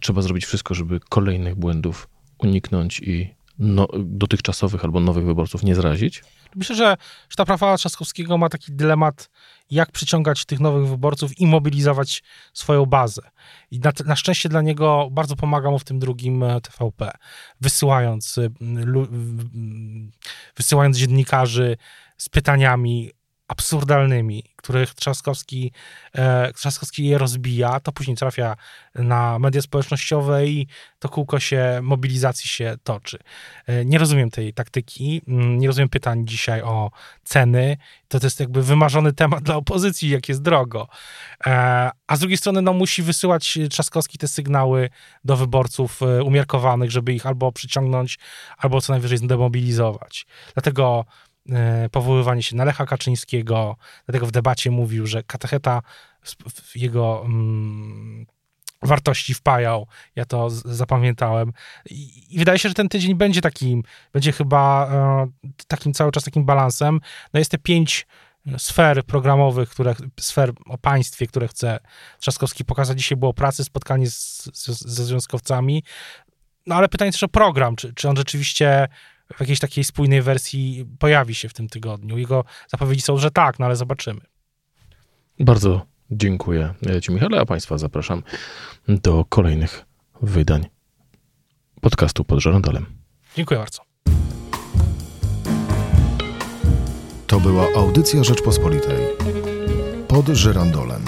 trzeba 0.00 0.22
zrobić 0.22 0.46
wszystko, 0.46 0.74
żeby 0.74 1.00
kolejnych 1.08 1.54
błędów 1.54 2.08
uniknąć 2.38 3.00
i 3.00 3.34
no, 3.58 3.88
dotychczasowych 3.98 4.84
albo 4.84 5.00
nowych 5.00 5.24
wyborców 5.24 5.62
nie 5.62 5.74
zrazić? 5.74 6.22
Myślę, 6.56 6.76
że 6.76 6.96
sztab 7.28 7.48
Rafała 7.48 7.76
Trzaskowskiego 7.76 8.38
ma 8.38 8.48
taki 8.48 8.72
dylemat, 8.72 9.30
jak 9.70 9.92
przyciągać 9.92 10.44
tych 10.44 10.60
nowych 10.60 10.88
wyborców 10.88 11.40
i 11.40 11.46
mobilizować 11.46 12.22
swoją 12.52 12.86
bazę. 12.86 13.22
I 13.70 13.80
na, 13.80 13.92
na 14.04 14.16
szczęście 14.16 14.48
dla 14.48 14.62
niego 14.62 15.08
bardzo 15.10 15.36
pomaga 15.36 15.70
mu 15.70 15.78
w 15.78 15.84
tym 15.84 15.98
drugim 15.98 16.42
e, 16.42 16.60
TVP, 16.60 17.10
wysyłając, 17.60 18.38
e, 18.38 18.48
wysyłając 20.56 20.98
dziennikarzy 20.98 21.76
z 22.16 22.28
pytaniami 22.28 23.10
absurdalnymi, 23.48 24.44
których 24.56 24.94
Trzaskowski, 24.94 25.72
e, 26.14 26.52
Trzaskowski 26.52 27.06
je 27.06 27.18
rozbija, 27.18 27.80
to 27.80 27.92
później 27.92 28.16
trafia 28.16 28.56
na 28.94 29.38
media 29.38 29.62
społecznościowe 29.62 30.46
i 30.46 30.66
to 30.98 31.08
kółko 31.08 31.40
się, 31.40 31.80
mobilizacji 31.82 32.48
się 32.48 32.76
toczy. 32.84 33.18
E, 33.66 33.84
nie 33.84 33.98
rozumiem 33.98 34.30
tej 34.30 34.54
taktyki, 34.54 35.22
mm, 35.28 35.58
nie 35.58 35.66
rozumiem 35.66 35.88
pytań 35.88 36.26
dzisiaj 36.26 36.62
o 36.62 36.90
ceny, 37.24 37.76
to, 38.08 38.20
to 38.20 38.26
jest 38.26 38.40
jakby 38.40 38.62
wymarzony 38.62 39.12
temat 39.12 39.42
dla 39.42 39.56
opozycji, 39.56 40.08
jak 40.10 40.28
jest 40.28 40.42
drogo. 40.42 40.88
E, 41.46 41.90
a 42.06 42.16
z 42.16 42.18
drugiej 42.18 42.38
strony, 42.38 42.62
no 42.62 42.72
musi 42.72 43.02
wysyłać 43.02 43.58
Trzaskowski 43.70 44.18
te 44.18 44.28
sygnały 44.28 44.90
do 45.24 45.36
wyborców 45.36 46.02
e, 46.02 46.22
umiarkowanych, 46.22 46.90
żeby 46.90 47.14
ich 47.14 47.26
albo 47.26 47.52
przyciągnąć, 47.52 48.18
albo 48.58 48.80
co 48.80 48.92
najwyżej 48.92 49.18
zdemobilizować. 49.18 50.26
Dlatego 50.54 51.04
powoływanie 51.90 52.42
się 52.42 52.56
na 52.56 52.64
Lecha 52.64 52.86
Kaczyńskiego, 52.86 53.76
dlatego 54.06 54.26
w 54.26 54.30
debacie 54.30 54.70
mówił, 54.70 55.06
że 55.06 55.22
katecheta 55.22 55.82
jego 56.74 57.22
mm, 57.24 58.26
wartości 58.82 59.34
wpajał. 59.34 59.86
Ja 60.16 60.24
to 60.24 60.50
zapamiętałem. 60.50 61.52
I, 61.90 62.34
I, 62.34 62.38
wydaje 62.38 62.58
się, 62.58 62.68
że 62.68 62.74
ten 62.74 62.88
tydzień 62.88 63.14
będzie 63.14 63.40
takim, 63.40 63.82
będzie 64.12 64.32
chyba 64.32 64.88
e, 64.92 65.52
takim 65.66 65.94
cały 65.94 66.12
czas 66.12 66.24
takim 66.24 66.44
balansem. 66.44 67.00
No 67.32 67.38
jest 67.38 67.50
te 67.50 67.58
pięć 67.58 68.06
sfer 68.58 69.04
programowych, 69.04 69.68
które, 69.68 69.94
sfer 70.20 70.52
o 70.66 70.78
państwie, 70.78 71.26
które 71.26 71.48
chce 71.48 71.78
Trzaskowski 72.18 72.64
pokazać. 72.64 72.98
Dzisiaj 72.98 73.18
było 73.18 73.34
pracy, 73.34 73.64
spotkanie 73.64 74.10
z, 74.10 74.50
z, 74.54 74.66
ze 74.80 75.04
związkowcami. 75.04 75.84
No 76.66 76.74
ale 76.74 76.88
pytanie 76.88 77.12
też 77.12 77.22
o 77.22 77.28
program, 77.28 77.76
czy, 77.76 77.94
czy 77.94 78.08
on 78.08 78.16
rzeczywiście 78.16 78.88
w 79.36 79.40
jakiejś 79.40 79.58
takiej 79.58 79.84
spójnej 79.84 80.22
wersji 80.22 80.86
pojawi 80.98 81.34
się 81.34 81.48
w 81.48 81.54
tym 81.54 81.68
tygodniu. 81.68 82.18
Jego 82.18 82.44
zapowiedzi 82.68 83.00
są, 83.00 83.18
że 83.18 83.30
tak, 83.30 83.58
no 83.58 83.66
ale 83.66 83.76
zobaczymy. 83.76 84.20
Bardzo 85.40 85.86
dziękuję 86.10 86.74
Ci, 87.02 87.12
Michale, 87.12 87.40
a 87.40 87.46
Państwa 87.46 87.78
zapraszam 87.78 88.22
do 88.88 89.24
kolejnych 89.28 89.84
wydań 90.22 90.66
podcastu 91.80 92.24
pod 92.24 92.40
żerandolem. 92.40 92.86
Dziękuję 93.36 93.58
bardzo. 93.60 93.82
To 97.26 97.40
była 97.40 97.66
audycja 97.76 98.24
Rzeczpospolitej 98.24 98.98
pod 100.08 100.26
żerandolem. 100.26 101.04